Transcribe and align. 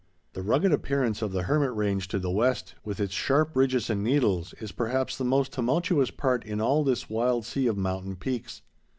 The 0.33 0.41
rugged 0.41 0.71
appearance 0.73 1.21
of 1.21 1.31
the 1.31 1.43
Hermit 1.43 1.73
Range 1.75 2.07
to 2.07 2.17
the 2.17 2.31
west, 2.31 2.73
with 2.83 2.99
its 2.99 3.13
sharp 3.13 3.55
ridges 3.55 3.87
and 3.87 4.03
needles, 4.03 4.55
is 4.59 4.71
perhaps 4.71 5.15
the 5.15 5.23
most 5.23 5.53
tumultuous 5.53 6.09
part 6.09 6.43
in 6.43 6.59
all 6.59 6.83
this 6.83 7.07
wild 7.07 7.45
sea 7.45 7.67
of 7.67 7.77
mountain 7.77 8.15
peaks. 8.15 8.63